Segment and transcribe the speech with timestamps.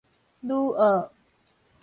[0.41, 1.11] 女學